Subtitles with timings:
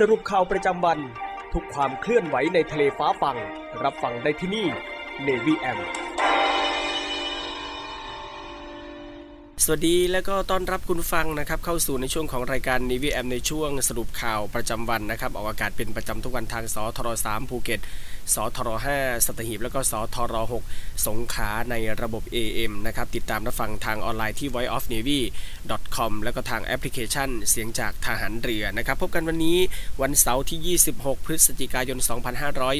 [0.00, 0.98] สรุปข่าวประจำวัน
[1.52, 3.36] ทุกความเคลื่อนไหวในทะเลฟ้าฟัง
[3.84, 4.66] รับฟังได้ที่นี่
[5.26, 5.78] Navy M
[9.64, 17.80] สวัสดีและก็ต้อนรับคุณฟังนะครับเข้าสู่ในช่วงของรายการนีวีแอมในช่วงสรุปข่าวประจำวันนะครับออกอากาศเป็นประจำทุกวันทางสทร3ภูเก็ต
[18.34, 20.34] สทร5สัตหีบ แล้วก็สทร
[20.70, 29.58] 6สงขลาในระบบ AM นะครับติดตามรับฟังทางออนไลน์ที่ voiceofnavy.com แล้วก็ทางแอปพลิเคชันเสียงจากทหารเรือนะครับพบกันวันนี้
[30.02, 31.98] วันเสาร์ที่ 26 พฤศจิกายน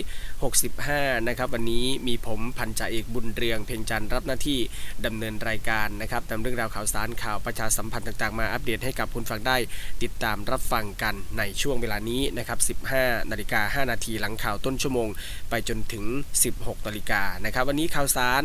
[0.02, 4.58] 2565 นะครับวันนี้มีผมพันจ่าเอกบุญเรือง เพ่งจันรับหน้าที่
[5.06, 9.56] ดำเนินรายการนะครับนำเรื่องราวข่าวสารข่าวประชาสัมพันธ์ต่างๆ มาอัปเดตให้กับคุณฟังได้
[10.02, 15.08] ติดตามรับฟังกันในช่วงเวลานี้นะครับ 15 นาฬิกา 5 นาทีหลังข่าวต้นชั่วโมง
[15.50, 16.04] ไปจนถึง
[16.46, 18.42] 16นาฬิกานะครับ วันนี้ข่าวสาร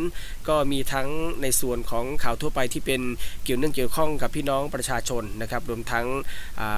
[0.47, 1.07] ก็มีทั้ง
[1.41, 3.01] ในส่วนของข่าวทั่วไปที่เป็น
[3.43, 6.05] เกี่ยวเนื่องเกี่ยวข้องกับพี่น้องประชาชนนะครับรวมทั้ง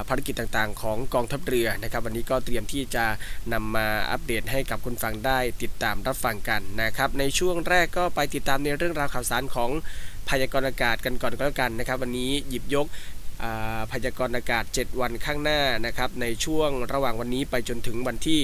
[0.08, 3.06] ภารกิจต่างๆ ของกองทัพเรือนะครับ วันนี้ก็เตรียมที่จะ
[3.54, 9.72] นำมาอัปเดตให้กับคุณฟังได้ติดตามรับฟังกันนะครับ ในช่วงแรกก็ไปติดตามในเรื่องราวข่าวสารของ
[10.30, 12.86] พยากรณ์อากาศกันก่อนก็แล้วกันนะครับ วันนี้หยิบยก
[13.92, 18.40] พยากรณ์อากาศ 7 วันข้างหน้านะครับในช่วงระหว่างวันนี้ไปจนถึงวันที่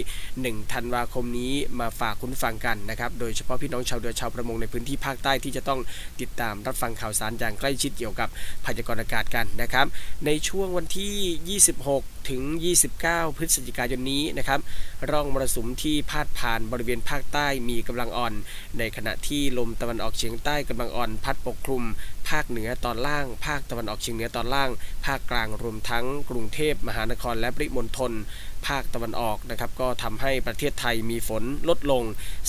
[0.57, 5.79] 1 ธันวาคมนี้มาฝากคุณฟังกันนะครับโดยเฉพาะพี่น้องชาวเรือชาวประมงในพื้นที่ภาคใต้ที่จะต้อง
[6.21, 8.29] ติดตามรับฟังข่าวสารอย่างใกล้ชิดเกี่ยวกับ
[8.65, 9.85] พยากรณ์อากาศกันนะครับ
[10.25, 12.41] ในช่วงวันที่ 26 ถึง
[12.95, 14.59] 29 พฤศจิกายนนี้นะครับ
[15.11, 18.33] ร่องมรสุมที่พาดผ่านบริเวณภาคใต้มีกำลังอ่อน
[18.77, 21.83] ในขณะที่ลมตะวันออกเฉียงใต้กำลังอ่อน พัดปกคลุม
[22.29, 24.69] ภาคเหนือตอนล่าง ภาคตะวันออกเฉียงเหนือตอนล่าง
[25.05, 28.11] ภาคกลางรวมทั้งกรุงเทพมหานครและปริมณฑล
[28.67, 32.03] ภาคตะวันออกนะครับก็ทำให้ประเทศไทยมีฝนลดลง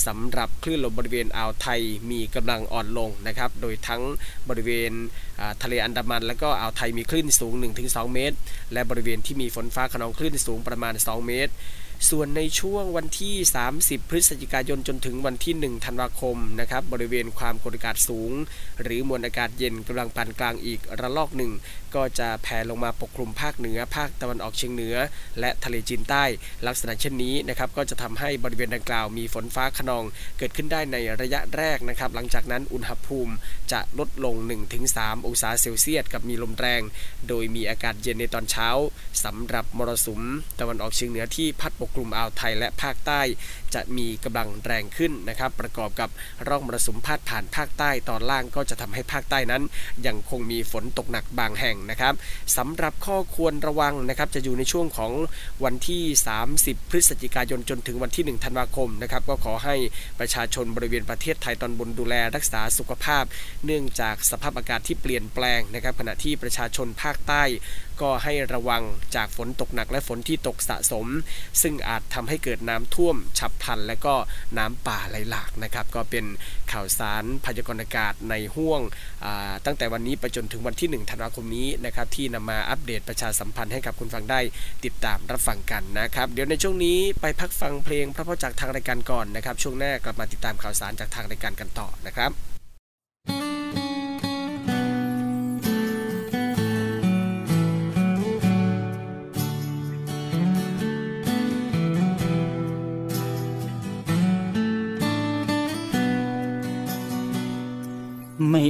[0.06, 4.03] สำหรับคลื่นลมบริเวณอ่าวไทยมีกำลังอ่อนลงนะครับโดยทั้ง
[4.48, 4.93] บริเวณ
[5.62, 7.54] ทะเลอันดามัน และก็อ่าวไทยมีคลื่นสูง
[7.84, 8.37] 1-2 เมตร
[8.72, 11.53] และบริเวณที่มีฝนฟ้าขนองคลื่นสูงประมาณ 2 เมตร
[12.09, 13.34] ส่วนในช่วงวันที่
[13.72, 18.33] 30 พฤศจิกายนจนถึงวันที่ 1 ธันวาคมนะครับบริเวณความกดอากาศสูง
[18.83, 21.53] หรือมวลอากาศเย็นกำลังปานกลางอีกระลอกหนึ่ง
[21.94, 24.97] ก็จะแผ่ลงมาปกคลุมภาคเหนือ ภาคตะวันออกเฉียงเหนือ
[25.41, 26.25] และทะเลจีนใต้
[26.66, 30.05] ลักษณะเช่นนี้นะครับก็จะทำให้บริเวณดังกล่าวมีฝนฟ้าขนอง
[30.39, 33.33] เกิดขึ้นได้ในระยะแรกนะครับหลังจากนั้นอุณหภูมิ
[33.72, 34.34] จะลดลง
[34.81, 36.83] 1-3 องศาเซลเซียสกับมีลมแรง
[37.28, 38.69] โดยมีอากาศเย็นในตอนเช้า
[39.24, 40.22] สำหรับมรสุม
[40.60, 43.21] ตะวันออกเฉียงเหนือที่พัดปกกลุ่มอ่าวไทยและภาคใต้
[43.75, 46.09] จะมีกำลังแรงขึ้นนะครับประกอบกับ
[46.49, 49.63] ร่องมรสุมพาดผ่านภาคใต้ตอนล่างก็จะทำให้ภาคใต้นั้น
[50.07, 52.15] ยังคงมีฝนตกหนักบางแห่งนะครับ
[52.57, 55.13] สำหรับข้อควรระวังนะครับจะอยู่ในช่วงของ
[55.65, 56.03] วันที่
[56.47, 59.77] 30 พฤศจิกายนจนถึงวันที่ 1 ธันวาคมนะครับก็ขอให้
[60.19, 63.25] ประชาชนบริเวณประเทศไทยตอนบนดูแลรักษาสุขภาพ
[63.65, 67.45] เนื่องจากสภาพอากาศที่เปลี่ยนแปลงนะครับขณะที่ประชาชนภาคใต้
[68.01, 68.83] ก็ให้ระวัง
[69.17, 71.07] จากฝนตกหนักและฝนที่ตกสะสม
[71.63, 74.15] ซึ่งอาจทำให้เกิดน้ำท่วมฉับทัน และก็
[74.59, 76.24] น้ำป่าไหลหลากนะครับ ก็เป็น
[76.72, 78.80] ข่าวสารพยากรณ์อากาศในห่วง
[79.66, 84.41] ตั้งแต่วันนี้ไปจนถึงวันที่ 1 ธันวาคมนี้นะครับ ที่นำมาอัปเดตประชาสัมพันธ์ให้กับคุณฟังได้
[84.84, 92.49] ติดตามรับฟังกันนะครับ เดี๋ยวในช่วงนี้ไปพักฟังเพลงพระพ่อจากทางรายการก่อนนะครับ ช่วงหน้ากลับมาติดตามข่าวสารจากทางรายการกันต่อนะครับ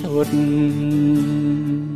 [0.00, 1.93] สุด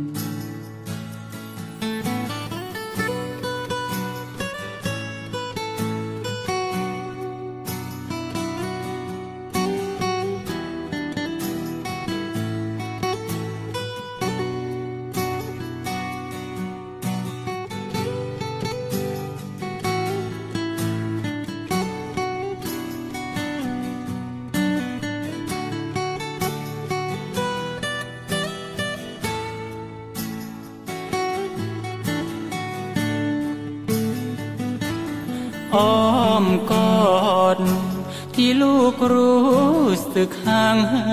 [40.19, 41.09] สึกห่างเหิ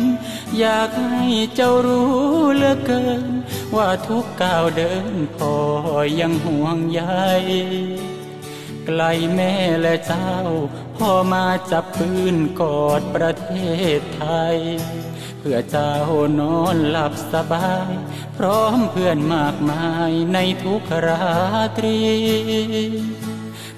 [0.00, 0.02] น
[0.58, 2.12] อยากให้เจ้ารู้
[2.56, 3.24] เหลือเกิน
[3.76, 5.54] ว่าทุกก้าวเดินพ่อ
[6.20, 7.00] ยังห่วงใย
[8.86, 9.02] ไกล
[9.34, 10.32] แม่และเจ้า
[10.96, 13.50] พ่อมาจับปืนกอดประเท
[13.98, 14.24] ศไท
[14.54, 14.58] ย
[15.38, 15.94] เพื่อเจ้า
[16.40, 17.92] นอนหลับสบาย
[18.36, 21.24] พร้อมเพื่อนมากมายในทุกรา
[21.78, 21.98] ตรี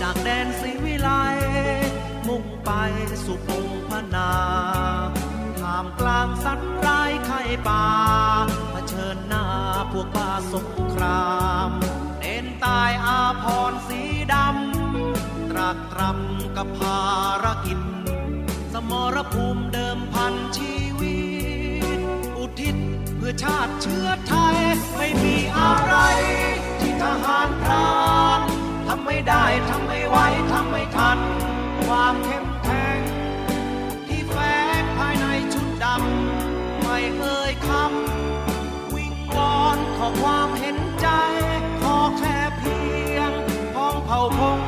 [0.00, 1.10] จากแดนสีวิไล
[2.28, 2.70] มุ่งไป
[3.24, 4.32] สู่พงพนา
[5.60, 7.84] ท่ามกลางสันรายไข่ป่า
[8.70, 9.44] เผชิญหน้า
[9.92, 11.28] พวกป่าสงครา
[11.68, 11.70] ม
[12.20, 14.02] เน้นตายอาพรสี
[14.32, 17.02] ดำ ตรากตรำกับภา
[17.44, 17.80] รกิจ
[18.72, 21.20] สมรภูมิเดิมพันชีวิ
[21.98, 22.00] ต
[22.38, 22.76] อุทิศ
[23.16, 24.56] เพื่อชาติเชื้อไทย
[24.96, 25.94] ไม่มีอะไร
[26.80, 27.88] ที่ทหารพรา
[28.40, 28.49] น
[29.20, 30.16] ไม่ได้ทำไม่ไหว
[30.50, 31.18] ทำไม่ทัน
[31.86, 32.98] ความเข้มแข็ง
[34.06, 34.36] ที่แฝ
[34.80, 41.08] งภายในชุดดำไม่เอ่ยคำวิงวอนขอความเห็นใจ
[41.82, 42.78] ขอแค่เพี
[43.14, 43.32] ยง
[43.74, 44.60] พ้องเผ่าพง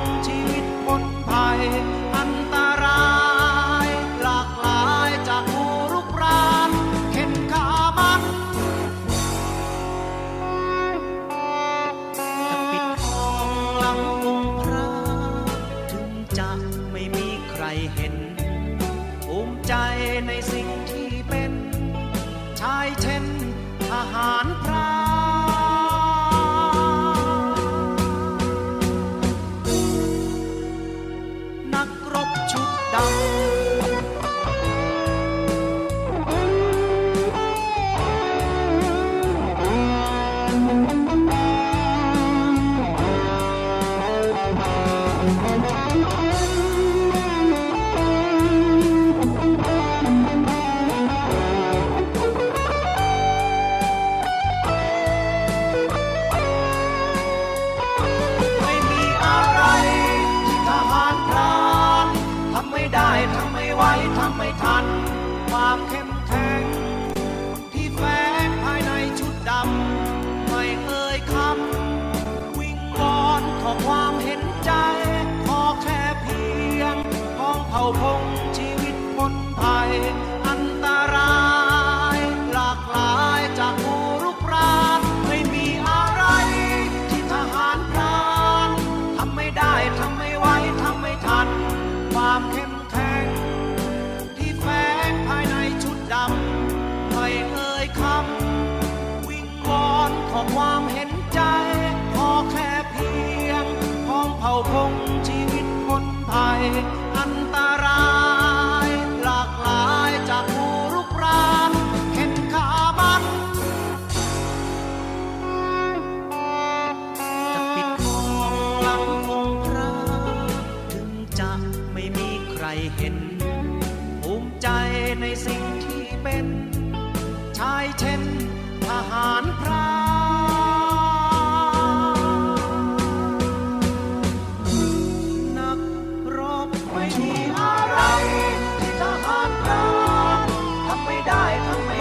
[141.60, 141.91] ำ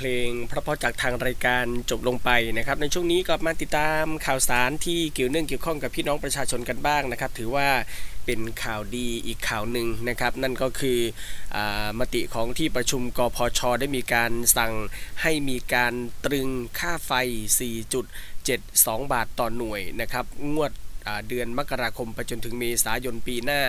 [0.00, 7.68] เพลงเพราะๆจากทางรายการจบลงไปนะครับ ในช่วงนี้กลับมาติดตามข่าวสารที่เกี่ยวเนื่องเกี่ยวข้องกับพี่น้องประชาชนกันบ้างนะครับ ถือว่า
[8.26, 10.98] เป็นข่าวดีอีกข่าวหนึ่งนะครับ นั่นก็คือ
[11.56, 11.58] อ
[11.98, 14.72] มติของที่ประชุมกพชได้มีการสั่ง
[15.22, 15.92] ให้มีการ
[16.24, 17.12] ตรึงค่าไฟ
[17.92, 20.72] 4.72 บาทต่อหน่วยนะครับงวด
[21.28, 23.62] เดือนมกราคมไปจนถึงเมษายนปีหน้า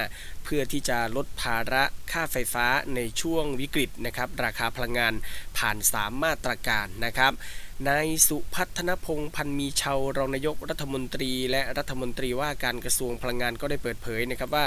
[0.44, 5.14] เพื่อที่จะลดภาระค่าไฟฟ้าในช่วงวิกฤตนะครับราคาพลังงาน
[5.58, 7.34] ผ่าน 3 มาตรการนะครับ
[7.90, 14.66] นายสุพัฒนพงษ์พันมีชาวรองนายกรัฐมนตรี และรัฐมนตรีว่าการกระทรวงพลังงานก็ได้เปิดเผยนะครับว่า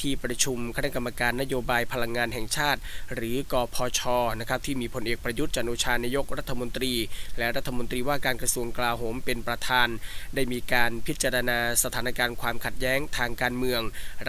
[0.00, 2.80] ที่ประชุมคณะกรรมการนโยบายพลังงานแห่งชาติ
[3.14, 4.00] หรือกพช
[4.40, 6.92] นะครับที่มีพลเอกประยุทธ์จันโอชานายกรัฐมนตรี
[7.38, 9.88] และรัฐมนตรีว่าการกระทรวงกลาโหมเป็นประธาน
[10.34, 13.80] ได้มีการพิจารณาสถานการณ์ความขัดแย้งทางการเมือง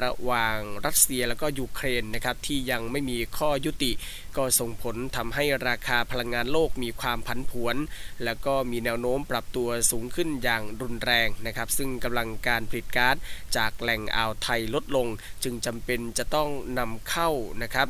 [0.03, 3.91] ระหว่างรัสเซียและก็ยูเครนนะครับที่ยังไม่มีข้อยุติ
[4.37, 7.75] ก็ส่งผลทำให้ราคาพลังงานโลกมีความผันผวน
[8.23, 13.15] แล้วก็มีแนวโน้มปรับตัวสูงขึ้นอย่างรุนแรงนะครับซึ่งกำลังการผลิตก๊าซ
[13.57, 15.07] จากแหล่งอ่าวไทยลดลง
[15.43, 17.29] จึงจำเป็นจะต้องนำเข้า
[17.61, 17.87] นะครับ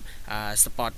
[0.63, 0.93] สปอต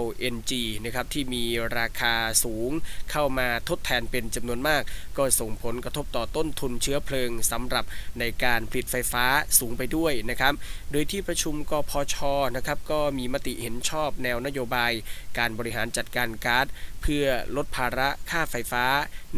[0.00, 0.52] LNG
[0.84, 1.44] นะครับที่มี
[1.78, 2.70] ราคาสูง
[3.10, 4.82] เข้ามาทดแทนเป็นจำนวนมาก
[5.18, 7.84] ก็ส่งผลกระทบต่อต้นทุนเชื้อเพลิงสำหรับ
[8.20, 9.24] ในการผลิตไฟฟ้า
[9.58, 10.54] สูงไปด้วยนะครับ
[10.92, 12.16] โดยที่ประชุมกพช
[12.56, 14.92] นะครับก็มีมติเห็นชอบแนวนโยบาย
[15.38, 16.66] การบริหารจัดการก๊าซ
[17.02, 18.84] เพื่อลดภาระค่าไฟฟ้า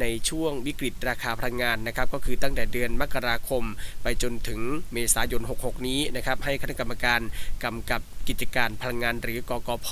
[0.01, 3.65] ในช่วงวิกฤตราคาพลังงานนะครับ ก็คือตั้งแต่เดือนมกราคม
[4.03, 4.61] ไปจนถึง
[4.93, 7.21] เมษายน 66 นี้นะครับให้คณะกรรมการ
[7.65, 9.89] กำกับกิจการพลังงานหรือกกพ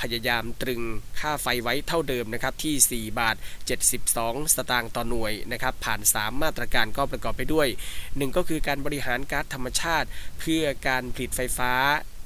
[0.00, 0.82] พยายามตรึง
[1.20, 3.36] ค่าไฟไว้เท่าเดิมนะครับที่ 4 บาท
[3.94, 7.68] 72 สตางค์ต่อหน่วยนะครับผ่าน 3 มาตรการก็ประกอบไปด้วย
[8.02, 10.08] 1 ก็คือการบริหารก๊าซธรรมชาติ
[10.40, 11.72] เพื่อการผลิตไฟฟ้า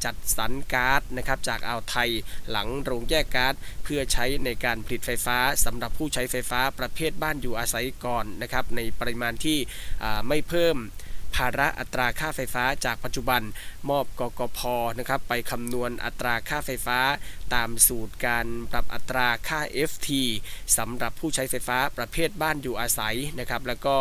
[0.05, 2.11] จัดสรรก๊าซนะครับจากอ่าวไทย
[2.51, 9.59] หลังโรงแยกก๊าซเพื่อใช้ในการผลิตไฟฟ้าสำหรับผู้ใช้ไฟฟ้าประเภทบ้านอยู่อาศัยก่อนนะครับในปริมาณที่
[10.29, 10.77] ไม่เพิ่ม
[11.37, 13.43] ภาระอัตราค่าไฟฟ้าจากปัจจุบัน
[13.91, 14.61] มอบกกพ
[14.99, 16.99] นะครับไปคำนวณอัตราค่าไฟฟ้า
[17.55, 20.09] ตามสูตรการปรับอัตราค่า FT
[20.77, 23.97] สำหรับผู้ใช้ไฟฟ้าประเภทบ้านอยู่อาศัยนะครับ แล้วก็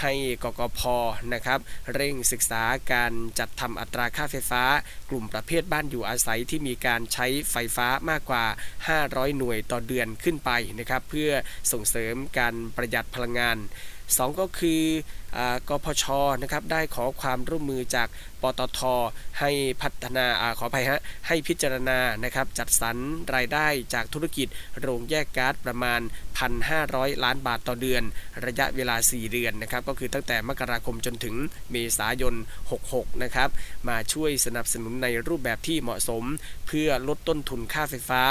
[0.00, 0.12] ให้
[0.44, 0.80] กกพ
[1.34, 1.60] นะครับ
[1.94, 2.62] เร่งศึกษา
[2.92, 4.62] การจัดทำอัตราค่าไฟฟ้า
[5.10, 8.44] กลุ่มประเภทบ้านอยู่อาศัยที่มีการใช้ไฟฟ้ามากกว่า
[8.90, 11.30] 500 หน่วยต่อเดือนขึ้นไปนะครับ เพื่อ
[11.72, 13.58] ส่งเสริมการประหยัดพลังงาน
[14.14, 14.82] 2 ก็คือ
[15.68, 16.04] กพช
[16.42, 18.08] นะครับได้ขอความร่วมมือจาก
[18.42, 18.80] ปตท
[19.40, 19.50] ให้
[19.82, 22.96] พัฒนาอขออภัยฮะให้พิจารณานะครับจัดสรร
[23.34, 24.48] รายได้จากธุรกิจ
[24.80, 26.00] โรงแยกก๊าซประมาณ
[26.62, 28.02] 1,500 ล้านบาทต่อเดือน
[28.46, 31.34] ระยะเวลา 4 เดือนนะครับก็คือตั้งแต่มกราคมจนถึง
[31.70, 32.34] เมษายน
[32.78, 33.48] 66 นะครับ
[33.88, 36.22] มาช่วยสนับสนุนในรูปแบบที่เหมาะสม
[36.66, 38.22] เพื่อลดต้นทุนค่าไฟฟ้า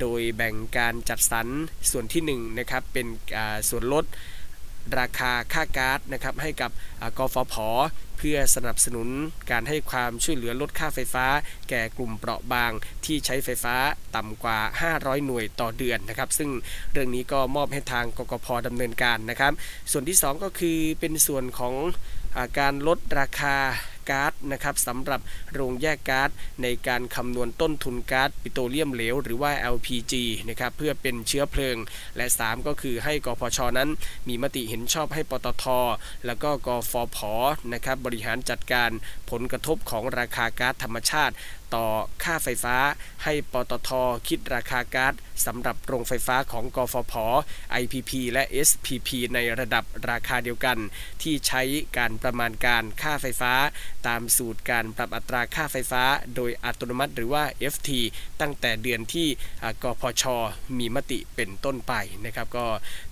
[0.00, 1.46] โดยแบ่งการจัดสรร
[1.90, 3.06] ส่วนที่1นะครับเป็น
[3.68, 4.04] ส่วนลด
[4.98, 6.70] ราคาค่าก๊าซนะครับให้กับ
[7.18, 7.54] กฟผ
[8.18, 9.08] เพื่อสนับสนุน
[9.50, 11.26] การให้ความช่วยเหลือลดค่าไฟฟ้า
[11.68, 12.72] แก่กลุ่มเปราะบาง
[13.04, 13.76] ที่ใช้ไฟฟ้า
[14.16, 14.58] ต่ำกว่า
[14.92, 16.50] 500 หน่วยต่อเดือนนะครับ ซึ่ง
[16.92, 19.52] เรื่องนี้ก็มอบให้ทางกกพดำเนินการนะครับ
[19.90, 21.74] ส่วนที่ 2 ก็คือเป็นส่วนของ
[22.36, 23.56] อการลดราคา
[24.10, 25.20] ก๊าซนะครับสำหรับ
[25.52, 26.30] โรงแยกก๊าซ
[26.62, 30.14] ในการคำนวณต้นทุนก๊าซปิโตรเลียมเหลว หรือว่า LPG
[30.48, 31.76] นะครับเพื่อเป็นเชื้อเพลิง
[32.16, 33.90] และ 3 ก็คือให้กพชนั้น
[34.28, 35.64] มีมติเห็นชอบให้ปตท
[36.26, 37.18] แล้วก็กฟผ
[37.72, 38.90] นะครับบริหารจัดการ
[39.30, 41.34] ผลกระทบของราคาก๊าซธรรมชาติ
[41.74, 41.86] ต่อ
[42.24, 42.76] ค่าไฟฟ้า
[43.24, 43.90] ให้ปตท
[44.28, 45.12] คิดราคาก๊าซ
[45.46, 47.14] สำหรับโรงไฟฟ้าของกฟผ
[47.80, 50.78] IPP และ SPP ในระดับราคาเดียวกัน
[51.22, 51.62] ที่ใช้
[51.98, 53.52] การประมาณการค่าไฟฟ้า
[54.06, 56.02] ตามสูตรการปรับอัตราค่าไฟฟ้า
[56.36, 57.90] โดยอัตโนมัติหรือว่า FT
[58.40, 59.28] ตั้งแต่เดือนที่
[59.82, 60.24] กพช
[60.78, 61.94] มีมติเป็นต้นไป
[62.24, 62.66] นะครับก็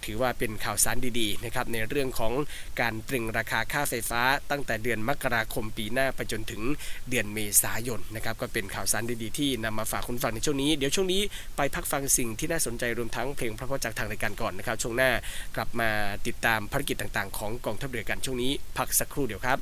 [0.04, 2.32] ถือว่าเป็นข่าวสารดีๆนะครับในเรื่องของ
[2.80, 6.62] การตรึงราคาค่าไฟฟ้า ตั้งแต่เดือนมกราคมปีหน้าไปจนถึง
[7.10, 11.22] เดือนเมษายนนะครับก็เป็นข่าวสารดีๆที่นำมาฝากคุณฟังในช่วงนี้เดี๋ยวช่วงนี้
[11.56, 15.10] ไปพักฟังสิ่งที่น่าสนใจรวมทั้งเพลงพระพจากทางรายการก่อนนะครับ ช่วงหน้า
[15.56, 15.90] กลับมา
[16.26, 19.58] ติดตามภารกิจต่างๆ ของกองทัพเรือกันช่วงนี้ พักสักครู่เดียวครับ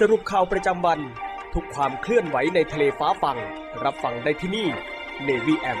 [0.00, 1.00] สรุปข่าวประจำวัน
[1.54, 3.38] ทุกความเคลื่อนไหวในทะเลฟ้าฟัง
[3.84, 4.66] รับฟังได้ที่นี่
[5.26, 5.80] Navy M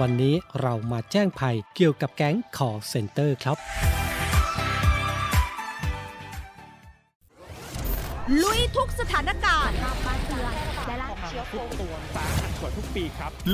[0.00, 3.56] วันนี้เรามาแจ้งภัยเกี่ยวกับแก๊ง call center ครับ
[8.42, 9.76] ลุยทุกสถานการณ์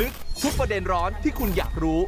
[0.01, 2.01] ลึกทุกประเด็นร้อนที่คุณอยากรู้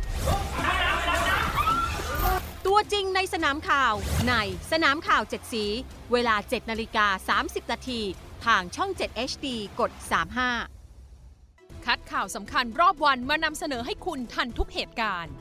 [2.66, 3.94] ตัวจริงในสนามข่าว
[4.28, 4.34] ใน
[4.72, 5.64] สนามข่าว7สี
[6.12, 8.00] เวลา 7นาฬิกา30นาที
[8.46, 9.46] ทางช่อง 7 HD
[9.80, 10.79] กด 35
[11.86, 15.34] คัดข่าวสำคัญรอบวันมานำเสนอให้คุณทันทุกเหตุการณ์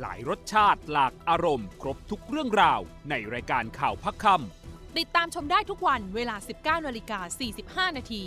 [0.00, 6.36] หลายรสชาติหลากอารมณ์ ครบทุกเรื่องราว ในรายการข่าวพักคำติดตามชมได้ทุกวันเวลา
[6.80, 8.24] 19นาฬิกา45 นาที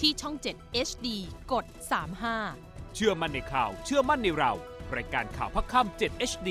[0.00, 1.08] ที่ช่อง 7 HD
[1.52, 1.64] กด
[2.30, 4.52] 35 เชื่อมั่นในข่าว เชื่อมั่นในเรา
[4.96, 6.50] รายการข่าวพักคำ7 HD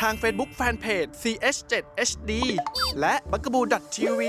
[0.00, 2.32] ทาง Facebook Fanpage CH7HD
[3.00, 4.20] และ b u g a b o o TV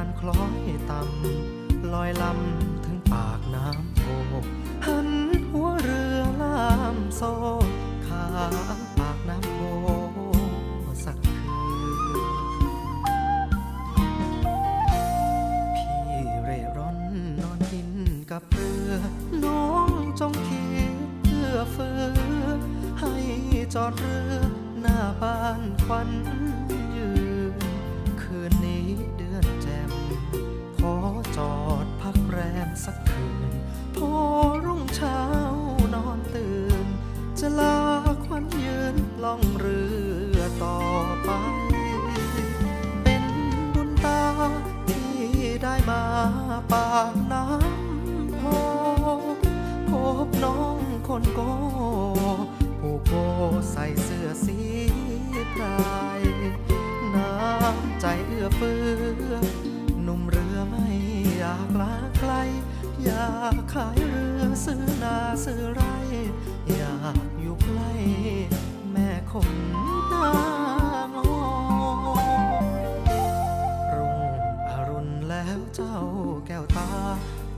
[0.00, 4.02] านคล้อยต่ำลอยลำถึงปากน้ำโพ
[4.86, 5.08] หัน
[5.50, 7.22] หัวเรือลามโซ
[8.06, 8.24] ข้า
[35.00, 35.20] ช้า
[35.94, 36.86] นอนตื่น
[37.38, 37.78] จะลา
[38.24, 39.80] ควันยืนล่องเรื
[40.36, 40.78] อต่อ
[41.24, 41.30] ไป
[43.02, 43.24] เป็น
[43.74, 44.22] บุญตา
[44.88, 45.10] ที่
[45.62, 46.02] ได้มา
[46.72, 48.42] ปากน้ำโพ
[49.88, 49.90] พ
[50.26, 51.40] บน้องคนโก
[52.80, 53.12] ผู้โก
[53.72, 54.58] ใส่เสื้อสี
[55.52, 56.22] พราย
[57.16, 58.80] น้ำใจเอื้อเฟื้
[59.28, 59.32] อ
[60.02, 60.86] หนุ่มเรือไม่
[61.38, 62.32] อยากลาไกล
[63.04, 64.29] อยากขายเรือ
[64.64, 65.82] ซื้อนาซื้อไร
[66.68, 67.92] อยากอยู่ใกล้
[68.92, 69.50] แม่คง
[70.10, 70.34] หน้า
[71.14, 71.32] งอ
[73.94, 74.20] รุ่ง
[74.70, 75.96] อรุณแล้วเจ้า
[76.46, 76.90] แก้วตา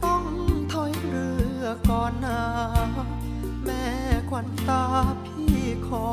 [0.05, 0.25] ต้อง
[0.73, 1.29] ถอยเรื
[1.61, 2.41] อก่อนนา
[3.65, 3.85] แม่
[4.31, 4.85] ควันตา
[5.25, 6.05] พี่ขอ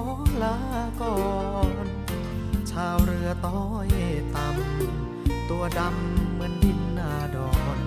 [0.43, 0.57] ลา
[1.01, 1.17] ก่อ
[1.85, 1.87] น
[2.71, 3.89] ชาวเรือต้อย
[4.35, 7.79] ต่ำตัวดำเหมือนดินนาดอน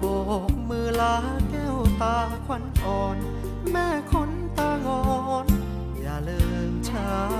[0.00, 0.04] โบ
[0.50, 1.14] ก มือลา
[1.50, 3.16] แก้วตาควันอ่อน
[3.70, 5.02] แม่คนตางอ
[5.44, 5.46] น
[6.00, 7.37] อย่าลืมชา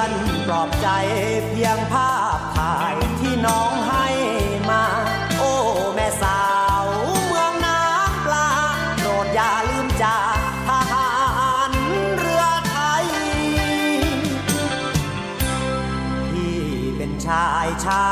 [0.00, 0.12] อน
[0.46, 0.88] ปลอบใจ
[1.48, 4.06] เพียงภาพถ่ายที่น้องให้
[4.70, 4.84] มา
[5.38, 5.52] โอ้
[5.94, 6.40] แม่สา
[6.82, 6.84] ว
[7.26, 8.48] เมืองน้ำปลา
[8.96, 10.16] โปรดอย่าลืมจ่า
[10.68, 11.10] ทหา
[11.68, 11.70] ร
[12.18, 13.06] เรือไทย
[16.32, 16.60] พี่
[16.96, 18.04] เป็นชายชา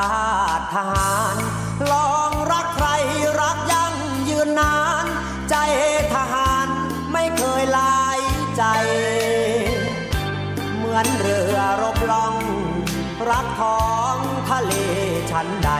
[15.32, 15.70] ชั้นใด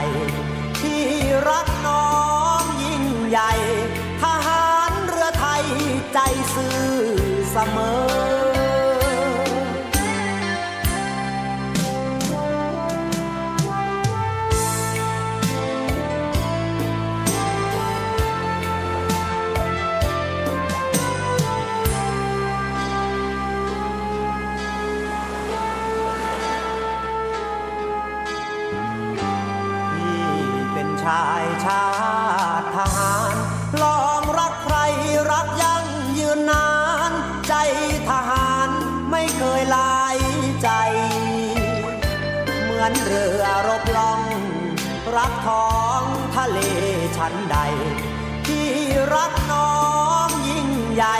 [0.79, 1.03] ที่
[1.49, 2.07] รักน้อ
[2.61, 3.51] งยิ่งใหญ่
[4.21, 5.65] ทหารเรือไทย
[6.13, 6.19] ใจ
[6.53, 6.85] ซื่อ
[7.51, 7.77] เสม
[8.09, 8.12] อ
[45.17, 46.01] รักท้อง
[46.35, 46.59] ทะเล
[47.17, 47.57] ชั้นใด
[48.47, 48.69] ที่
[49.15, 49.73] รักน้อ
[50.27, 51.17] งยิ่งใหญ่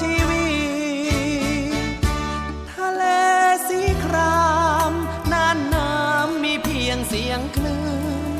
[0.00, 0.48] ชีวิ
[1.94, 2.02] ต
[2.72, 3.02] ทะเล
[3.68, 4.46] สีครา
[4.90, 4.92] ม
[5.32, 7.84] น่านน้ำมีเพียงเสียงคลื่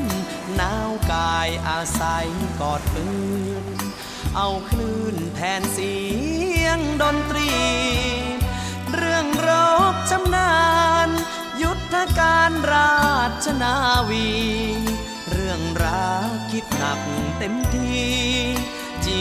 [0.03, 0.07] น
[0.55, 2.27] หนาวกายอาศัย
[2.61, 3.07] กอดปื
[3.63, 3.65] น
[4.35, 5.97] เอาคลื่นแทนเสี
[6.63, 7.51] ยงดนตรี
[8.93, 9.49] เรื่องร
[9.93, 10.55] บชำนา
[11.07, 11.09] ญ
[11.61, 12.97] ยุทธการรา
[13.45, 13.75] ชนา
[14.09, 14.29] วี
[15.31, 16.99] เรื่องรักคิดหนัก
[17.37, 18.56] เต็มทีจี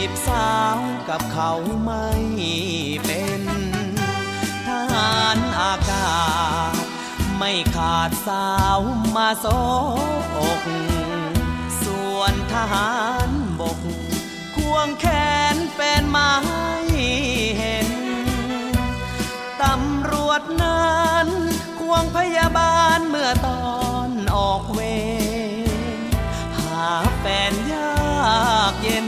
[0.08, 0.78] บสาว
[1.08, 1.52] กับเขา
[1.84, 2.08] ไม่
[3.04, 3.42] เป็น
[4.66, 6.16] ทหารอากา
[6.72, 6.74] ศ
[7.38, 8.80] ไม่ขาดสาว
[9.16, 9.46] มาโซ
[10.36, 10.62] อก
[11.82, 12.94] ส่วนทหา
[13.28, 13.30] ร
[13.60, 13.78] บก
[14.56, 15.06] ควงแข
[15.54, 16.70] นแฟนมาให้
[17.58, 17.88] เห็น
[19.62, 21.28] ตำรวจนั้น
[21.80, 23.66] ควงพยาบาลเมื่อตอ
[24.08, 24.80] นออกเว
[25.68, 25.70] ร
[26.58, 26.86] หา
[27.18, 28.06] แฟนยา
[28.72, 29.06] กเย็น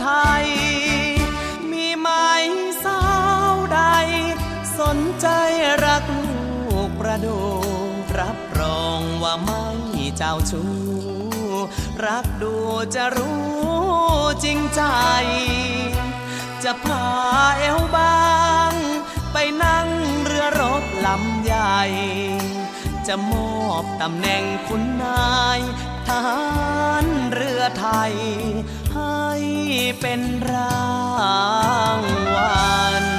[0.00, 0.08] ไท
[0.42, 0.46] ย
[1.70, 2.08] มีไหม
[2.84, 3.02] สา
[3.52, 3.80] วใด
[4.78, 5.26] สนใจ
[5.84, 6.32] รักลู
[6.88, 7.38] กประดู
[8.18, 9.66] รับรองว่าไม่
[10.16, 10.72] เจ้าชู้
[12.06, 12.54] รักดู
[12.94, 13.42] จะรู้
[14.44, 14.82] จริงใจ
[16.64, 17.06] จะพา
[17.58, 18.22] เอวบา
[18.70, 18.74] ง
[19.32, 19.88] ไปนั่ง
[20.24, 21.80] เรือรบลำใหญ่
[23.06, 25.60] จะมอบตำแหน่งคุณนาย
[26.08, 26.42] ทหา
[27.04, 28.14] รเรือไทย
[28.92, 29.26] ให้
[30.00, 30.20] เป็น
[30.50, 30.82] รา
[31.98, 32.00] ง
[32.34, 32.72] วั
[33.02, 33.11] ล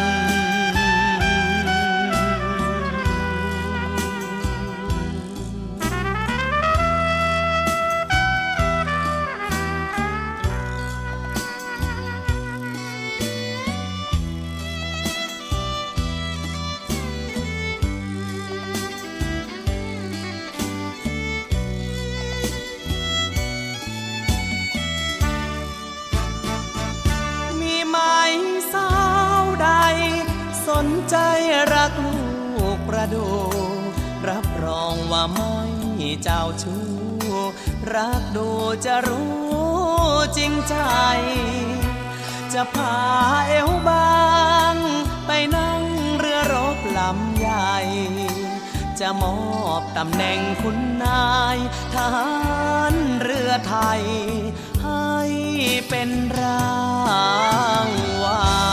[31.15, 31.23] ใจ
[31.73, 32.17] รักลู
[32.77, 33.27] กประดู
[34.29, 35.55] รับรองว่าไม่
[36.23, 36.83] เจ้าชู้
[37.93, 38.47] รักดู
[38.85, 39.33] จะรู้
[40.37, 40.75] จริงใจ
[42.53, 42.97] จะพา
[43.47, 44.17] เอวบา
[44.73, 44.75] ง
[45.27, 45.83] ไปนั่ง
[46.17, 47.77] เรือรบลำใหญ่
[48.99, 49.37] จะมอ
[49.79, 51.57] บตำแหน่งคุณนาย
[51.93, 52.29] ทหา
[52.91, 54.03] รเรือไทย
[54.83, 55.13] ให้
[55.89, 56.09] เป็น
[56.39, 56.73] รา
[57.87, 57.89] ง
[58.23, 58.41] วั
[58.71, 58.72] ล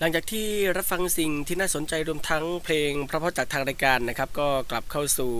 [0.00, 5.32] หลังจากที่รับฟังสิ่งที่น่าสนใจรวมทั้งเพลงเพราะๆจากทางรายการนะครับ ก็กลับเข้าสู่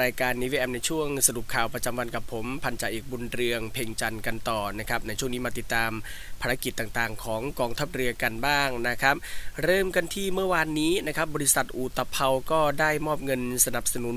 [0.00, 5.90] รายการนิวแอมในช่วงสรุปข่าวประจำวันกับผม พันจ่าเอกบุญเรืองเพ่งจันทร์กันต่อนะครับในช่วงนี้มาติดตาม
[6.40, 9.16] ภารกิจต่างๆ ของกองทัพเรือกันบ้างนะครับ
[9.64, 14.16] เริ่มกันที่เมื่อวานนี้นะครับบริษัทอูตะเภาก็ได้มอบเงินสนับสนุน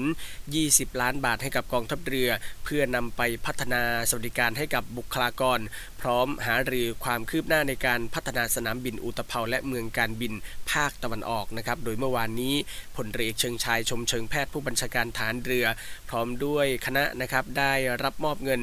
[0.49, 2.29] 20 ล้านบาทให้กับกองทัพเรือ
[2.63, 5.59] เพื่อนำไปพัฒนาสวัสดิการให้กับบุคลากร
[6.01, 10.33] พร้อมหารือความคืบหน้าในการพัฒนาสนามบินอูตะเภาและเมืองการบิน
[10.71, 12.55] ภาคตะวันออกนะครับ โดยเมื่อวานนี้
[12.95, 15.65] พลเรือเอกเชิงชายชมเชิงแพทย์ผู้บัญชาการฐานเรือ
[16.09, 17.73] พร้อมด้วยคณะนะครับได้
[18.03, 18.61] รับมอบเงิน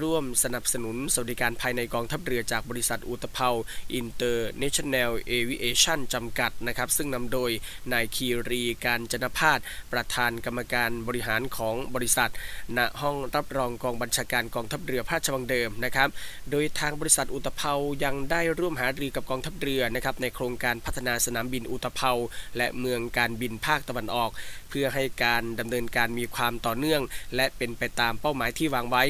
[0.00, 3.48] ร่วมสนับสนุนสวัสดิการภายในกองทัพเรือจากบริษัทอูตะเภา
[3.94, 7.50] อินเตอร์เนชั่นแนลเอวิเอชั่นจำกัดนะครับซึ่งนำโดย
[7.92, 9.58] นายคีรีกาญจนพาสน์
[9.92, 12.30] ประธานกรรมการบริหารของบริษัท
[12.76, 16.08] ณห้องรับรองกองบัญชาการกองทัพเรือพระราชวังเดิมนะครับ
[16.50, 17.72] โดยทางบริษัทอู่ตะเภา
[18.04, 22.12] ยังได้ร่วมหารือกับกองทัพเรือนะครับในโครงการพัฒนาสนามบินอู่ตะเภา
[22.56, 24.30] และเมืองการบินภาคตะวันออก
[24.68, 27.02] เพื่อให้การดำเนินการมีความต่อเนื่อง
[27.36, 29.04] และเป็นไปตามเป้าหมายที่วางไว้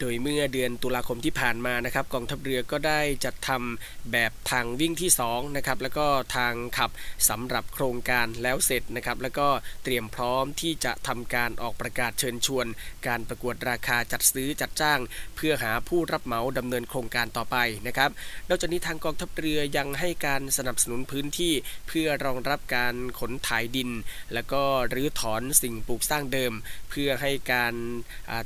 [0.00, 6.90] โดยเมื่อเดือนตุลาคมที่ผ่านมานะครับกองทัพเรือก็ได้จัดทำแบบทางวิ่งที่2นะครับแล้วก็ทางขับ
[7.28, 9.48] สำหรับโครงการแล้วเสร็จนะครับแล้วก็
[9.84, 12.66] เตรียมพร้อมที่จะทำการออกประกาศเชิญชวน
[13.06, 15.00] การประกวดราคาจัดซื้อจัดจ้าง
[15.36, 18.10] เพื่อหาผู้รับเหมาดำเนินโครงการต่อไปนะครับ
[18.48, 21.52] นอกจากนี้ทางกองทัพเรือยังให้การสนับสนุนพื้นที่
[21.88, 23.90] เพื่อรองรับการขนถ่ายดิน
[24.34, 24.62] แล้วก็
[24.96, 26.52] รื้อถอนสิ่งปลูกสร้างเดิม
[26.90, 27.74] เพื่อให้การ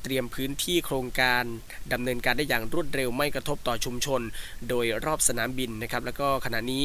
[0.02, 1.44] เตรียมพื้นที่โครงการ
[1.92, 4.20] ดำเนินการได้อย่างรวดเร็วไม่กระทบต่อชุมชน
[4.68, 6.84] โดยรอบสนามบินนะครับแล้วก็ขณะนี้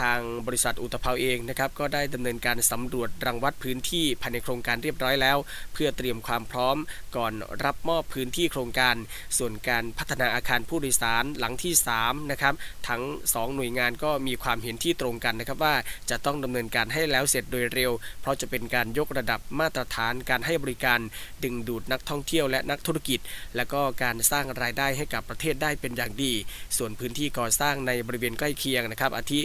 [0.00, 5.38] ทางบริษัทอุตภเปาเองนะครับก็ได้ดำเนินการสำรวจรังวัดพื้นที่ภายในโครงการเรียบร้อยแล้ว
[5.72, 6.76] เพื่อเตรียมความพร้อม
[7.16, 7.32] ก่อน
[7.64, 8.94] รับมอบพื้นที่โครงการ
[9.38, 12.54] ส่วนการพัฒนาอาคารผู้โดยสารหลังที่3นะครับ
[12.88, 15.74] ทั้ง 2 หน่วยงานก็มีความเห็นที่ตรงกันนะครับว่า
[16.10, 21.00] จะต้องดำเนินการให้แล้วเสร็จโดยเร็ว เพราะจะเป็นการยกระดับมาตรฐานการให้บริการ
[21.44, 23.20] ดึงดูดนักท่องเที่ยวและนักธุรกิจ
[23.56, 26.32] และก็การสร้างรายได้ให้กับประเทศได้เป็นอย่างดี
[26.76, 29.40] ส่วนพื้นที่ก่อสร้างในบริเวณใกล้เคียงนะครับอาทิ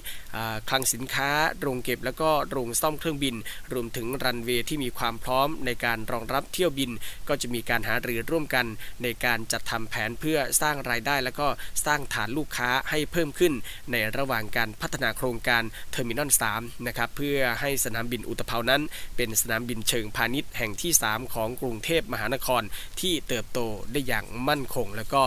[0.69, 1.29] คลังสินค้า
[1.59, 3.35] โรงเก็บแล้วก็โรงซ่อมเครื่องบิน
[3.73, 6.91] รวมถึงรันเวย์ที่มีความพร้อมในการรองรับเที่ยวบิน
[7.27, 8.65] ก็จะมีการหารือร่วมกัน
[9.03, 11.47] ในการจัดทำแผนเพื่อสร้างรายได้ แล้วก็
[11.85, 13.53] สร้างฐานลูกค้าให้เพิ่มขึ้น
[13.91, 18.81] ในระหว่างการพัฒนาโครงการ terminal 3นะครับเพื่อให้สนามบินอู่ตะเภานั้น
[19.17, 22.63] เป็นสนามบินเชิงพาณิชย์แห่งที่ 3 ของกรุงเทพมหานคร
[23.01, 23.59] ที่เติบโต
[23.91, 25.23] ได้อย่างมั่นคง แล้วก็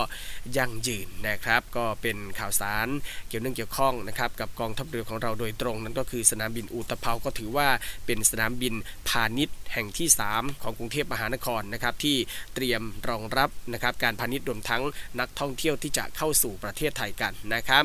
[0.57, 2.87] ยั่งยืนนะครับ ก็เป็นข่าวสาร
[3.27, 7.67] เกี่ยวเนื่องเกี่ยวข้องนะครับกับกองทัพเรือของเราโดยตรงนั้นก็คือสนามบินอู่ตะเภาก็ถือว่า
[8.05, 8.73] เป็นสนามบิน
[9.09, 12.17] พาณิชย์แห่งที่ 3 ของกรุงเทพมหานครนะครับที่
[12.55, 14.81] เตรียมรองรับนะครับการพาณิชย์รวมทั้ง
[15.19, 17.83] นักท่องเที่ยวที่จะเข้าสู่ประเทศไทยกันนะครับ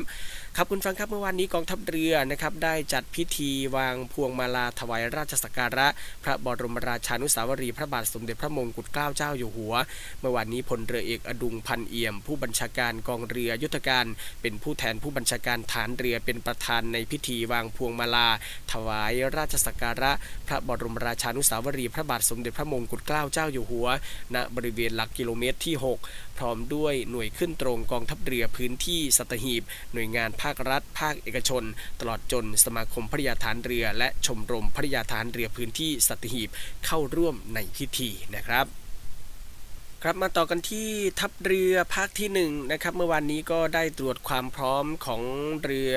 [0.59, 5.87] ครับคุณฟังครับเมื่อวานนี้กองทัพเรือนะครับได้จัดพิธีวางพวงมาลาถวายราชสักการะ
[6.23, 9.73] พระบรมราชานุสาวรีย์พระบาทสมเด็จพระมงกุฎเกล้าเจ้าอยู่หัว
[10.19, 14.05] เมื่อวานนี้พลเรือเอกอดุงพันเอี่ยม ผู้บัญชาการกองเรือยุทธการ
[14.41, 18.27] เป็นผู้แทนผู้บัญชาการฐานเรือเป็นประธานในพิธีวางพวงมาลา
[18.71, 20.11] ถวายราชสักการะ
[20.47, 23.87] พระบรมราชานุสาวรีย์พระบาทสมเด็จพระมงกุฎเกล้าเจ้าอยู่หัว
[24.35, 31.63] ณบริเวณหลักกิโลเมตรที่ 6 พร้อมด้วยหน่วยขึ้นตรงกองทัพเรือพื้นที่สัตหีบหน่วยงานภาครัฐ ภาคเอกชน
[31.99, 36.49] ตลอดจนสมาคมพริยาฐานเรือ และชมรมพริยาฐานเรือพื้นที่สัตหีบ
[36.85, 38.67] เข้าร่วมในพิธีนะครับ
[40.03, 40.89] ครับมาต่อกันที่
[41.19, 42.39] ทัพเรือภาคที่1น
[42.71, 45.21] นะครับเมื่อวานนี้ก็ได้ตรวจความพร้อมของ
[45.63, 45.93] เรือ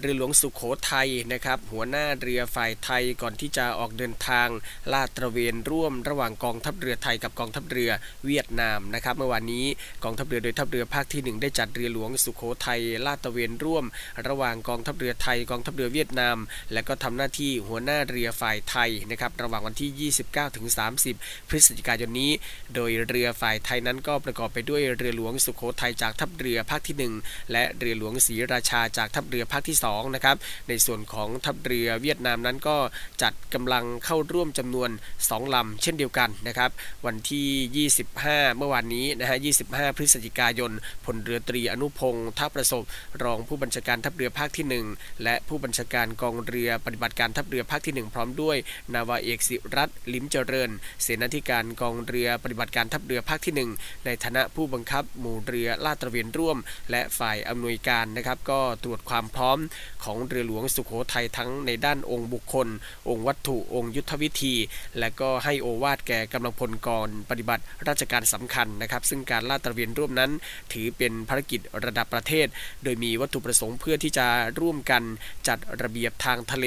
[0.00, 4.48] เรือหลวงสุขโขทัยนะครับหัวหน้าเรือฝ่ายไทยก่อนที่จะออกเดินทาง
[4.92, 7.90] ลาดตระเวนร่วมระหว่างกองทัพเรือไทยกับกองทัพเรือ
[8.26, 9.66] เวียดนามนะครับเมื่อวานนี้
[10.04, 13.84] กองทัพเรือโดยทัพเรือภาคที่ 1 ได้จัดเรือหลวงสุขโขทัยลาดตระเวนร่วม
[14.28, 16.36] ระหว่างกองทัพเรือไทยกองทัพเรือเวียดนาม
[16.72, 20.66] และก็ทำหน้าที่หัวหน้าเรือฝ่ายไทยนะครับระหว่างวันที่ 29ถึง
[21.08, 22.30] 30 พฤศจิกายนนี้
[22.74, 30.36] โดยเรือฝ่ายไทยนั้นก็ประกอบไปด้วยเรือหลวงสุขโขทัยจากทัพเรือภาคที่ 1 และเรือหลวงศรีราชาจากทัพเรือภาคที่2นะครับ
[30.68, 32.76] ในส่วนของทัพเรือเวียดนามนั้นก็
[33.22, 34.90] จัดกำลังเข้าร่วมจำนวน
[35.22, 36.70] 2ลำเช่นเดียวกันนะครับ
[37.06, 40.72] วันที่ 25 เมื่อวานนี้นะฮะ 25 พฤศจิกายน
[41.04, 42.82] พลเรือตรีอนุพงศ์ทัพประสบ
[43.22, 48.56] รองผู้บัญชาการทัพเรือภาคที่ 1 และผู้บัญชาการกองเรือปฏิบัติการทัพเรือภาคที่ 1 พร้อมด้วย
[48.94, 50.70] นาวาเอกสิรัตน์ลิมเจริญ
[51.02, 56.58] เสนาธิการกองเรือปฏิบัติการทัพเรือภาคที่ 1 ในฐานะผู้บังคับหมู่เรือลาดตระเวนร่วม
[56.90, 59.58] และฝ่ายอำนวยการนะครับก็ตรวจความพร้อม
[60.04, 62.68] ของเรือหลวงสุขโขทัยทั้งในด้านองค์บุคคล
[63.08, 64.54] องค์วัตถุองค์ยุทธวิธี
[64.98, 70.30] และก็ให้โอวาทแก่กำลังพลกรปฏิบัติราชการสำคัญนะครับ ซึ่งการลาดตระเวนร่วมนั้น
[70.72, 72.46] ถือเป็นภารกิจระดับประเทศ
[72.82, 74.26] โดยมีวัตถุประสงค์เพื่อที่จะ
[74.60, 75.02] ร่วมกัน
[75.48, 76.66] จัดระเบียบทางทะเล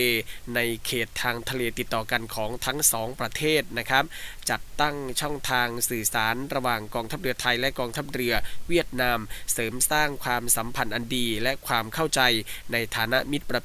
[0.56, 4.04] ในเขตทางทะเลติดต่อกันของทั้งสองประเทศนะครับ
[4.50, 8.34] จัดตั้งช่องทางสื่อสารระหว่างกองทัพเรือไทยและกองทัพเรือ
[8.68, 9.20] เวียดนาม
[9.54, 12.22] เสริมสร้างความสัมพันธ์อันดีและความเข้าใจ
[12.74, 13.58] ในฐานะมิตร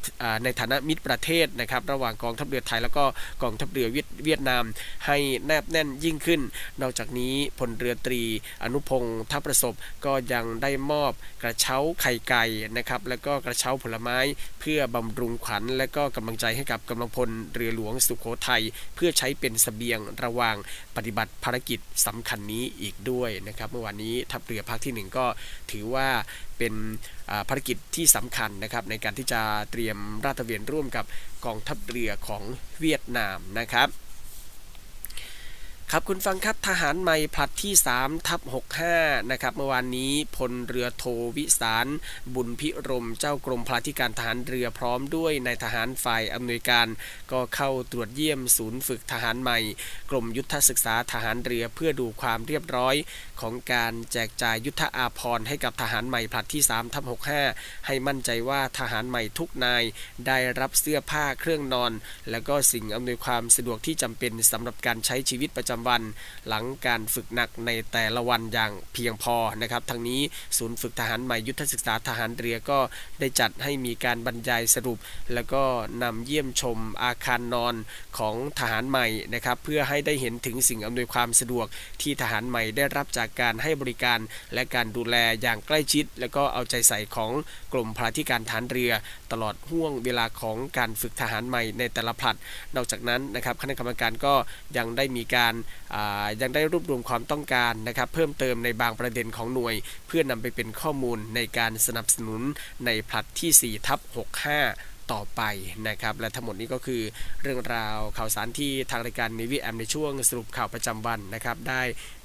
[0.45, 3.05] ในฐานะมิตรประเทศนะครับระหว่างกองทัพเรือไทยแล้วก็
[3.43, 3.89] กองทัพเรือ
[4.25, 4.65] เวียดนาม
[5.07, 6.41] ให้แนบแน่นยิ่งขึ้น
[6.83, 8.23] นอกจากนี้พลเรือตรี
[8.63, 12.45] อนุพงศ์ทัพประสบก็ยังได้มอบกระเช้าไข่ไก่
[12.77, 14.19] นะครับแล้วก็กระเช้าผลไม้
[14.61, 18.63] เพื่อบำรุงขวัญและก็กำลังใจให้กับกำลังพลเรือหลวงสุโขทัย
[18.95, 20.57] เพื่อใช้เป็นสเสบียงระหว่าง
[20.97, 25.27] ปฏิบัติภารกิจสำคัญนี้อีกด้วยนะครับ เมื่อวานนี้ทัพเรือภาคที่ 1 ก็
[25.71, 26.09] ถือว่า
[26.59, 26.75] เป็น
[27.49, 31.05] ภารกิจที่สำคัญนะครับในการที่จะเตรียมราตเวนร่วมกับ
[31.45, 32.43] กองทัพเรือของ
[32.81, 33.91] เวียดนามนะครับ
[35.93, 38.41] ครับคุณฟังครับทหารใหม่ผลัดที่3ทับ
[38.85, 41.05] 65นะครับเมื่อวานนี้พลเรือโท
[41.37, 41.87] วิสาร
[42.35, 46.87] บุญพิรมเจ้ากรมพลาธิการทหารเรือพร้อมด้วยนายทหารฝ่ายอำนวยการ
[47.33, 49.59] ก็เข้าตรวจเยี่ยมศูนย์ฝึกทหารใหม่
[50.11, 52.95] กรมยุทธศึกษาทหารเรือเพื่อดูความเรียบร้อย
[53.41, 57.05] ของการแจกจ่ายยุทธอาภรณ์ให้กับทหารใหม่ผลัดที่3ทับ
[57.45, 59.83] 65 ให้มั่นใจว่าทหารใหม่ทุกนาย
[60.27, 61.93] ได้รับเสื้อผ้าเครื่องนอน
[62.31, 66.03] และก็สิ่งอำนวยความสะดวกที่จำเป็นสำหรับการใช้ชีวิตประจำวัน
[66.49, 70.21] หลังการฝึกหนักในแต่ละวันอย่างเพียงพอนะครับทั้งนี้
[70.59, 72.79] ศูนย์ฝึกทหารใหม่ยุทธศึกษาทหารเรือก็
[73.21, 74.99] ได้จัดให้มีการบรรยายสรุป
[75.35, 75.63] แล้วก็
[76.03, 77.75] นำเยี่ยมชมอาคารนอน
[78.19, 81.67] ของทหารใหม่นะครับเพื่อให้ได้เห็นถึงสิ่งอำนวยความสะดวก
[82.03, 84.19] ที่ทหารใหม่ได้รับจากการให้บริการ
[84.55, 87.33] และการดูแลอย่างใกล้ชิด แล้วก็เอาใจใส่ของ
[87.73, 88.93] กรมพลาธิการทหารเรือ
[89.33, 92.37] ตลอดห่วงเวลาของการฝึกทหารใหม่ในแต่ละผลัด
[92.77, 94.35] นอกจากนั้นนะครับคณะกรรมการก็
[94.77, 95.55] ยังได้มีการ
[96.41, 99.75] ยังได้รวบรวมความต้องการนะครับเพิ่มเติมในบางประเด็นของหน่วย
[100.07, 102.43] เพื่อนำไปเป็นข้อมูลในการสนับสนุน
[102.87, 105.43] ในผลัดที่4ทับ65 ต่อไป
[105.89, 107.03] นะครับ และทั้งหมดนี้ก็คือ
[107.43, 111.83] เรื่องราวข่าวสารที่ทางรายการนิวิแอมในช่วงสรุปข่าวประจำวันนะครับ ได้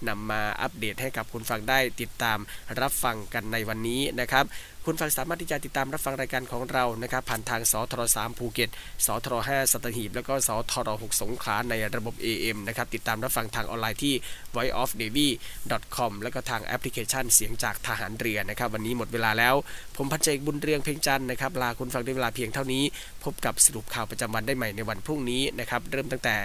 [0.07, 2.39] นำมาอัปเดตให้กับคุณฟังได้ติดตาม
[2.81, 4.45] รับฟังกันในวันนี้นะครับ
[4.87, 8.69] คุณฟังสามารถที่จะติดตามรับฟังรายการของเรานะครับผ่านทางสทร3ภูเก็ต
[9.05, 14.13] สทร5สัตหีบ แล้วก็สทร6สงขลาในระบบ AM นะครับติดตามรับฟังทางออนไลน์ที่
[14.55, 19.55] voiceofnavy.com แล้วก็ทางแอปพลิเคชันเสียงจากทหารเรือนะครับวันนี้หมดเวลาแล้ว
[19.97, 22.83] ผมพันเจกบุญเรืองเพ่งจันนะครับลาคุณฟังด้วยเวลาเพียงเท่านี้
[23.23, 26.35] พบกับสรุปข่าวประจำวันได้ใหม่ในวันพรุ่งนี้นะครับเริ่มตั้งแต่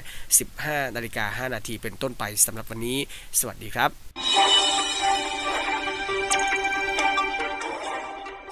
[0.45, 2.99] 15นาฬิกา5นาทีเป็นต้นไปสำหรับวันนี้
[3.39, 4.88] สวัสดีครับ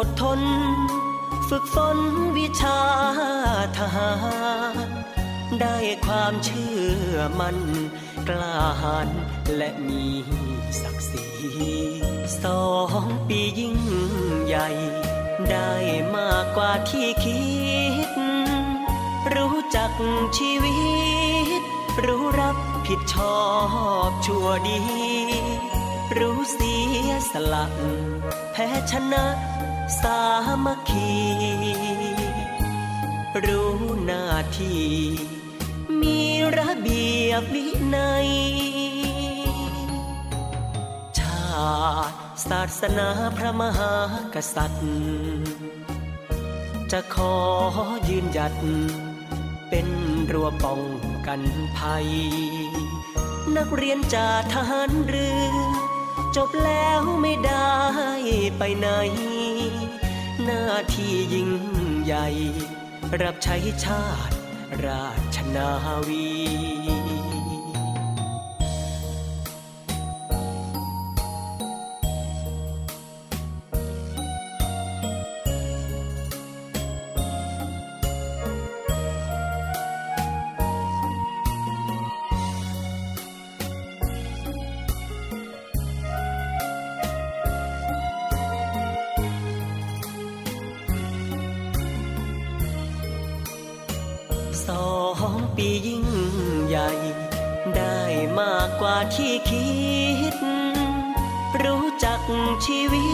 [0.00, 0.40] อดทน
[1.48, 1.98] ฝึกฝน
[2.38, 2.80] วิชา
[3.78, 4.10] ทหา
[4.86, 4.88] ร
[5.60, 5.76] ได้
[6.06, 6.74] ความเชื่
[7.10, 7.58] อมัน
[8.28, 9.08] กล้าหาญ
[9.56, 10.04] และมี
[10.80, 11.26] ศักดิ์ศรี
[12.42, 12.64] สอ
[13.04, 13.78] งปียิ่ง
[14.46, 14.68] ใหญ่
[15.50, 15.72] ได้
[16.16, 17.42] มากกว่าที่คิ
[18.08, 18.10] ด
[19.34, 19.92] รู้จัก
[20.38, 20.78] ชีวิ
[21.60, 21.62] ต
[22.04, 23.40] รู้รับผิดชอ
[24.08, 24.80] บชั่วดี
[26.18, 26.74] รู้เสี
[27.08, 27.66] ยสละ
[28.52, 29.24] แพ้ชนะ
[29.98, 30.20] สา
[30.64, 31.12] มัคคี
[33.44, 33.74] รู้
[34.04, 34.26] หน้า
[34.58, 34.86] ที่
[36.00, 36.20] มี
[36.58, 37.66] ระเบียบวิ
[37.96, 38.28] นัย
[41.18, 41.44] ชา
[42.10, 42.16] ติ
[42.48, 43.94] ศาสนาพระมหา
[44.34, 44.90] กษัตริย์
[46.92, 47.34] จะขอ
[48.08, 48.54] ยืนหยัด
[49.68, 49.88] เป็น
[50.32, 50.80] รั้วป้อง
[51.26, 51.40] กัน
[51.76, 52.08] ภัย
[53.56, 55.52] นักเรียนจากทหารเรือ
[56.36, 57.74] จบแล้วไม่ได้
[58.58, 58.88] ไปไหน
[60.50, 61.50] หน้าที่ยิ่ง
[62.04, 62.26] ใหญ่
[63.22, 64.34] รับใช้ชาติ
[64.86, 65.70] ราชนา
[66.08, 66.28] วี
[102.66, 103.08] ชีวิ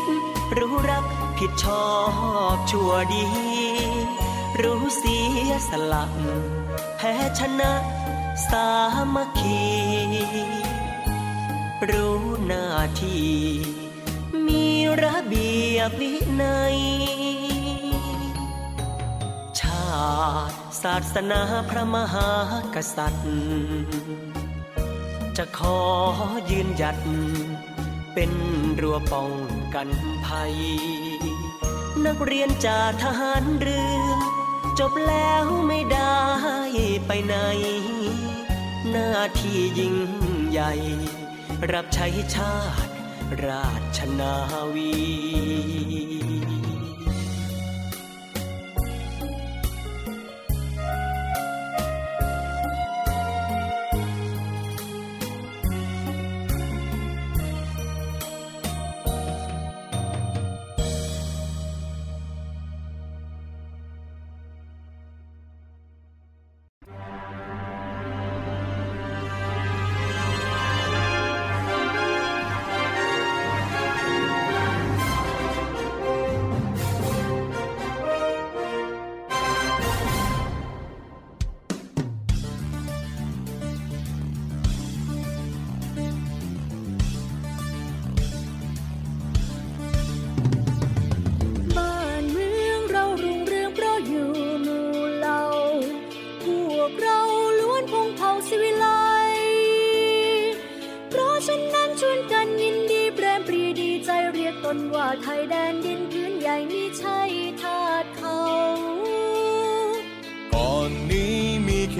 [0.00, 0.02] ต
[0.56, 1.04] รู้รับ
[1.38, 1.88] ผิดชอ
[2.54, 3.26] บชั่วดี
[4.62, 5.18] รู้เสี
[5.48, 6.04] ยสละ
[6.96, 7.72] แพ้ชนะ
[8.50, 8.68] สา
[9.14, 9.62] มัคคี
[11.90, 12.66] รู้หน้า
[13.00, 13.32] ที่
[14.46, 14.66] มี
[15.02, 16.78] ระเบียบวินัย
[19.60, 19.88] ชา
[20.50, 22.30] ติศาสนาพระมหา
[22.74, 23.28] กษัตริย์
[25.36, 25.78] จะขอ
[26.50, 26.96] ยืนหยัด
[28.14, 28.32] เป็น
[28.80, 29.32] รั้วป้อง
[29.74, 29.88] กัน
[30.26, 30.54] ภัย
[32.06, 34.02] นักเรียนจากทหารเรือ
[34.78, 36.20] จบแล้วไม่ได้
[37.06, 37.34] ไปไหน
[38.90, 39.96] หน้าที่ยิ่ง
[40.50, 40.72] ใหญ่
[41.72, 42.92] รับใช้ชาติ
[43.46, 44.34] ราชนา
[44.74, 44.92] วี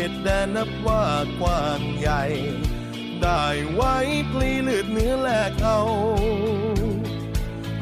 [0.09, 1.04] ตแดนนับว่า
[1.40, 2.24] กว้างใหญ่
[3.22, 3.96] ได้ไว้
[4.30, 5.80] พลีเลือดเนื้อแลกเอา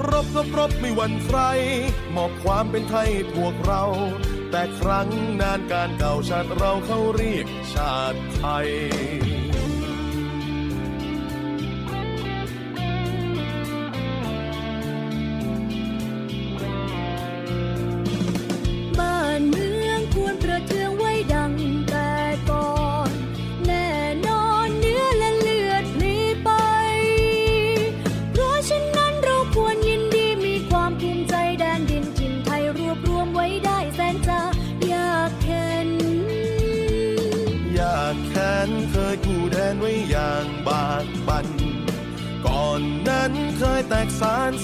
[0.09, 1.39] รบรบรบไม่หวั่นใคร
[2.15, 3.85] มอบความเป็นไทยพวกเรา
[4.51, 5.09] แต่ครั้ง
[5.41, 8.69] นานการเก่าชาติเราเขาเรียกชาติไทย